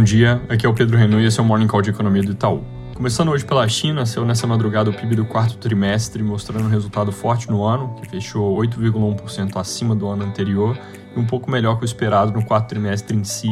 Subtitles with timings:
[0.00, 2.22] Bom dia, aqui é o Pedro Renault e esse é o Morning Call de Economia
[2.22, 2.64] do Itaú.
[2.94, 7.12] Começando hoje pela China, saiu nessa madrugada o PIB do quarto trimestre, mostrando um resultado
[7.12, 10.74] forte no ano, que fechou 8,1% acima do ano anterior
[11.14, 13.50] e um pouco melhor que o esperado no quarto trimestre em si,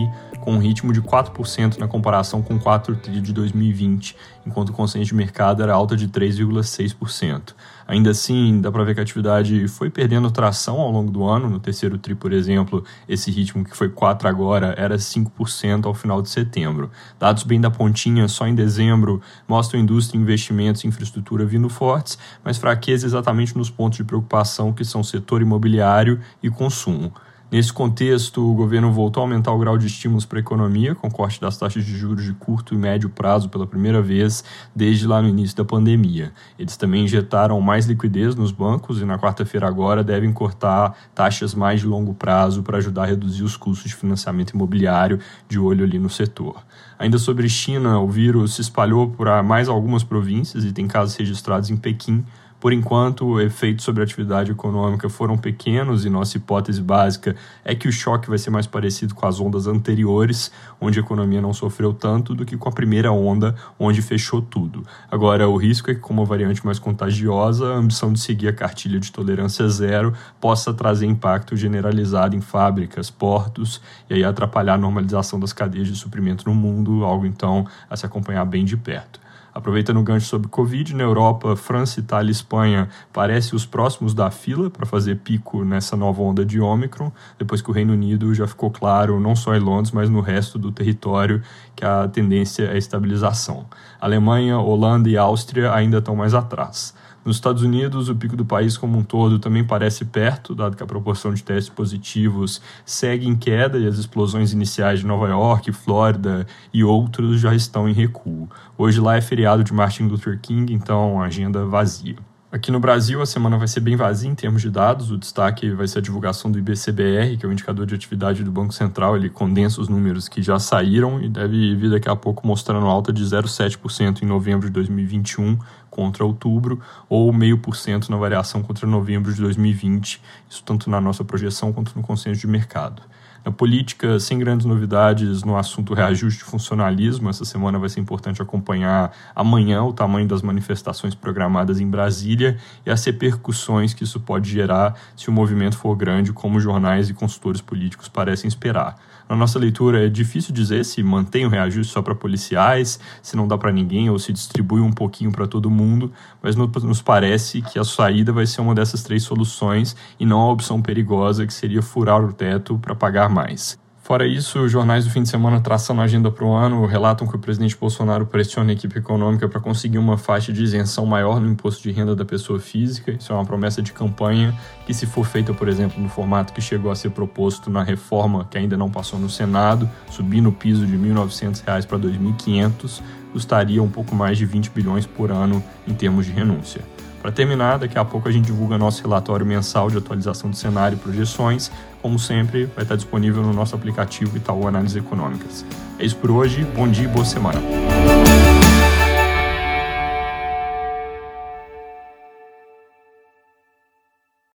[0.49, 4.17] com um ritmo de 4% na comparação com o 4 tri de 2020,
[4.47, 7.55] enquanto o consenso de mercado era alta de 3,6%.
[7.87, 11.51] Ainda assim, dá para ver que a atividade foi perdendo tração ao longo do ano.
[11.51, 16.23] No terceiro tri, por exemplo, esse ritmo que foi 4 agora era 5% ao final
[16.23, 16.91] de setembro.
[17.19, 22.57] Dados bem da pontinha, só em dezembro, mostram indústria, investimentos e infraestrutura vindo fortes, mas
[22.57, 27.13] fraqueza exatamente nos pontos de preocupação que são setor imobiliário e consumo.
[27.51, 31.11] Nesse contexto, o governo voltou a aumentar o grau de estímulos para a economia, com
[31.11, 34.45] corte das taxas de juros de curto e médio prazo pela primeira vez
[34.77, 36.31] desde lá no início da pandemia.
[36.59, 41.81] Eles também injetaram mais liquidez nos bancos e na quarta-feira agora devem cortar taxas mais
[41.81, 45.19] de longo prazo para ajudar a reduzir os custos de financiamento imobiliário
[45.49, 46.63] de olho ali no setor.
[46.99, 51.71] Ainda sobre China, o vírus se espalhou por mais algumas províncias e tem casos registrados
[51.71, 52.27] em Pequim,
[52.61, 57.87] por enquanto, efeitos sobre a atividade econômica foram pequenos e nossa hipótese básica é que
[57.87, 61.93] o choque vai ser mais parecido com as ondas anteriores, onde a economia não sofreu
[61.93, 64.85] tanto, do que com a primeira onda, onde fechou tudo.
[65.09, 68.53] Agora, o risco é que, com uma variante mais contagiosa, a ambição de seguir a
[68.53, 74.79] cartilha de tolerância zero possa trazer impacto generalizado em fábricas, portos e aí atrapalhar a
[74.79, 79.28] normalização das cadeias de suprimento no mundo, algo então a se acompanhar bem de perto.
[79.59, 84.31] Aproveitando o gancho sobre Covid, na Europa, França, Itália e Espanha parecem os próximos da
[84.31, 88.47] fila para fazer pico nessa nova onda de Ômicron, depois que o Reino Unido já
[88.47, 91.43] ficou claro, não só em Londres, mas no resto do território,
[91.75, 93.67] que a tendência é estabilização.
[94.01, 96.95] Alemanha, Holanda e Áustria ainda estão mais atrás.
[97.29, 100.83] Nos Estados Unidos, o pico do país como um todo também parece perto, dado que
[100.83, 105.71] a proporção de testes positivos segue em queda e as explosões iniciais de Nova York,
[105.71, 108.49] Flórida e outros já estão em recuo.
[108.79, 112.17] Hoje lá é feriado de Martin Luther King, então agenda vazia.
[112.51, 115.11] Aqui no Brasil, a semana vai ser bem vazia em termos de dados.
[115.11, 118.51] O destaque vai ser a divulgação do IBCBR, que é o indicador de atividade do
[118.51, 119.17] Banco Central.
[119.17, 123.13] Ele condensa os números que já saíram e deve vir daqui a pouco mostrando alta
[123.13, 125.59] de 0,7% em novembro de 2021
[125.91, 130.23] contra outubro, ou 0,5% na variação contra novembro de 2020.
[130.49, 133.03] Isso tanto na nossa projeção quanto no consenso de mercado.
[133.49, 138.43] Na política, sem grandes novidades no assunto reajuste de funcionalismo, essa semana vai ser importante
[138.43, 144.51] acompanhar amanhã o tamanho das manifestações programadas em Brasília e as repercussões que isso pode
[144.51, 148.97] gerar se o movimento for grande, como jornais e consultores políticos parecem esperar.
[149.27, 153.49] Na nossa leitura, é difícil dizer se mantém o reajuste só para policiais, se não
[153.49, 157.79] dá para ninguém ou se distribui um pouquinho para todo mundo, mas nos parece que
[157.79, 161.83] a saída vai ser uma dessas três soluções e não a opção perigosa que seria
[161.83, 163.79] furar o teto para pagar mais.
[164.03, 167.27] Fora isso, os jornais do fim de semana traçando a agenda para o ano relatam
[167.27, 171.39] que o presidente Bolsonaro pressiona a equipe econômica para conseguir uma faixa de isenção maior
[171.39, 173.13] no imposto de renda da pessoa física.
[173.13, 176.61] Isso é uma promessa de campanha que, se for feita, por exemplo, no formato que
[176.63, 180.87] chegou a ser proposto na reforma que ainda não passou no Senado, subir no piso
[180.87, 185.63] de R$ 1.900 para R$ 2.500, custaria um pouco mais de 20 bilhões por ano
[185.87, 186.81] em termos de renúncia.
[187.21, 190.97] Para terminar, daqui a pouco a gente divulga nosso relatório mensal de atualização do cenário
[190.97, 191.71] e projeções.
[192.01, 195.65] Como sempre, vai estar disponível no nosso aplicativo Itaú Análises Econômicas.
[195.99, 197.61] É isso por hoje, bom dia e boa semana.